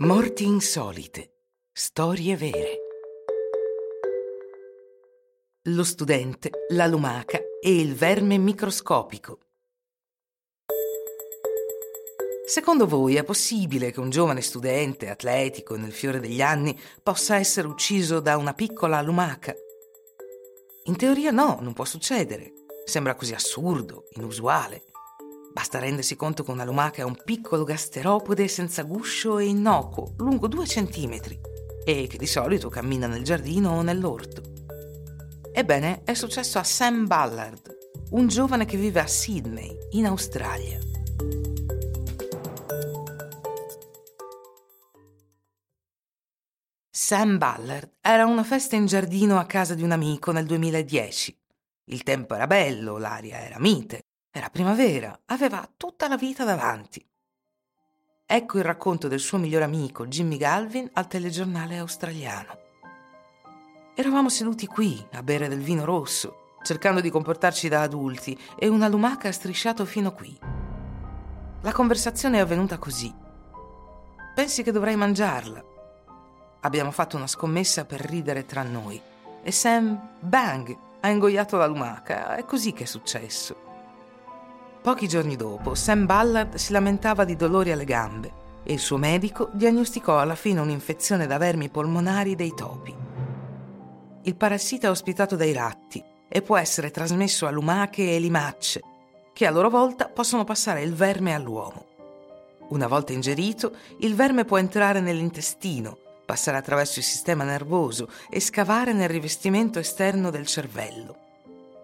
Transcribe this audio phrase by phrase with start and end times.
[0.00, 1.32] Morti insolite.
[1.72, 2.78] Storie vere.
[5.62, 9.40] Lo studente, la lumaca e il verme microscopico.
[12.46, 17.66] Secondo voi è possibile che un giovane studente atletico nel fiore degli anni possa essere
[17.66, 19.52] ucciso da una piccola lumaca?
[20.84, 22.52] In teoria no, non può succedere.
[22.84, 24.84] Sembra così assurdo, inusuale.
[25.58, 30.46] Basta rendersi conto che una lumaca è un piccolo gasteropode senza guscio e innocuo, lungo
[30.46, 31.36] due centimetri,
[31.84, 34.40] e che di solito cammina nel giardino o nell'orto.
[35.52, 37.76] Ebbene, è successo a Sam Ballard,
[38.10, 40.78] un giovane che vive a Sydney, in Australia.
[46.88, 51.36] Sam Ballard era a una festa in giardino a casa di un amico nel 2010.
[51.86, 54.04] Il tempo era bello, l'aria era mite
[54.38, 57.04] era primavera, aveva tutta la vita davanti.
[58.24, 62.58] Ecco il racconto del suo migliore amico Jimmy Galvin al telegiornale australiano.
[63.96, 68.86] Eravamo seduti qui a bere del vino rosso, cercando di comportarci da adulti, e una
[68.86, 70.38] lumaca ha strisciato fino qui.
[71.62, 73.12] La conversazione è avvenuta così.
[74.36, 75.64] Pensi che dovrei mangiarla?
[76.60, 79.02] Abbiamo fatto una scommessa per ridere tra noi
[79.42, 82.36] e Sam, bang, ha ingoiato la lumaca.
[82.36, 83.67] È così che è successo.
[84.88, 88.32] Pochi giorni dopo, Sam Ballard si lamentava di dolori alle gambe
[88.64, 92.96] e il suo medico diagnosticò alla fine un'infezione da vermi polmonari dei topi.
[94.22, 98.80] Il parassita è ospitato dai ratti e può essere trasmesso a lumache e limacce,
[99.34, 101.84] che a loro volta possono passare il verme all'uomo.
[102.68, 108.94] Una volta ingerito, il verme può entrare nell'intestino, passare attraverso il sistema nervoso e scavare
[108.94, 111.26] nel rivestimento esterno del cervello.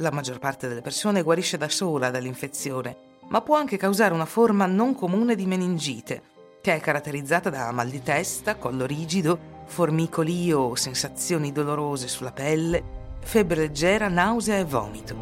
[0.00, 2.96] La maggior parte delle persone guarisce da sola dall'infezione,
[3.28, 6.22] ma può anche causare una forma non comune di meningite,
[6.60, 12.82] che è caratterizzata da mal di testa, collo rigido, formicoli o sensazioni dolorose sulla pelle,
[13.20, 15.16] febbre leggera, nausea e vomito.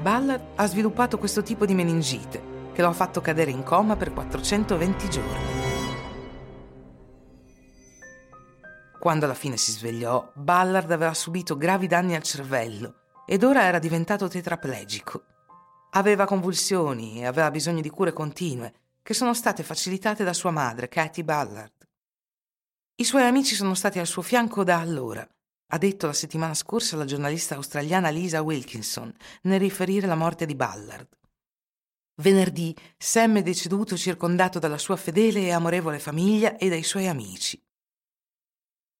[0.00, 4.14] Ballard ha sviluppato questo tipo di meningite, che lo ha fatto cadere in coma per
[4.14, 5.58] 420 giorni.
[8.98, 12.94] Quando alla fine si svegliò, Ballard aveva subito gravi danni al cervello
[13.30, 15.22] ed ora era diventato tetraplegico.
[15.90, 18.72] Aveva convulsioni e aveva bisogno di cure continue,
[19.04, 21.72] che sono state facilitate da sua madre, Katie Ballard.
[22.96, 25.24] I suoi amici sono stati al suo fianco da allora,
[25.68, 30.56] ha detto la settimana scorsa la giornalista australiana Lisa Wilkinson nel riferire la morte di
[30.56, 31.06] Ballard.
[32.22, 37.62] Venerdì Sam è deceduto circondato dalla sua fedele e amorevole famiglia e dai suoi amici.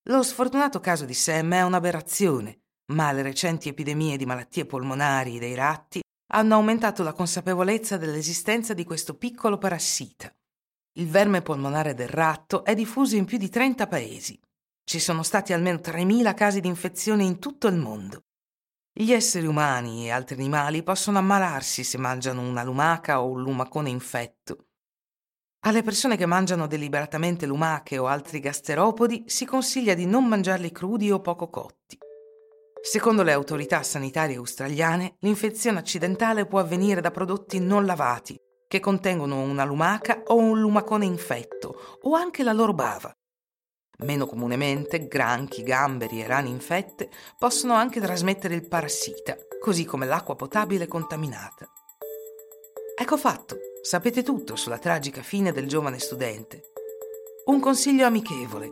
[0.04, 2.59] Lo sfortunato caso di Sam è un'aberrazione
[2.90, 6.00] ma le recenti epidemie di malattie polmonari dei ratti
[6.32, 10.32] hanno aumentato la consapevolezza dell'esistenza di questo piccolo parassita.
[10.98, 14.38] Il verme polmonare del ratto è diffuso in più di 30 paesi.
[14.84, 18.24] Ci sono stati almeno 3.000 casi di infezione in tutto il mondo.
[18.92, 23.88] Gli esseri umani e altri animali possono ammalarsi se mangiano una lumaca o un lumacone
[23.88, 24.66] infetto.
[25.64, 31.10] Alle persone che mangiano deliberatamente lumache o altri gasteropodi si consiglia di non mangiarli crudi
[31.10, 31.98] o poco cotti.
[32.82, 39.42] Secondo le autorità sanitarie australiane, l'infezione accidentale può avvenire da prodotti non lavati, che contengono
[39.42, 43.14] una lumaca o un lumacone infetto, o anche la loro bava.
[43.98, 50.34] Meno comunemente, granchi, gamberi e rane infette possono anche trasmettere il parassita, così come l'acqua
[50.34, 51.68] potabile contaminata.
[52.98, 56.62] Ecco fatto, sapete tutto sulla tragica fine del giovane studente.
[57.46, 58.70] Un consiglio amichevole.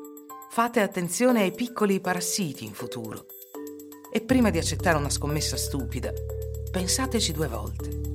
[0.51, 3.27] Fate attenzione ai piccoli parassiti in futuro.
[4.11, 6.13] E prima di accettare una scommessa stupida,
[6.71, 8.08] pensateci due volte.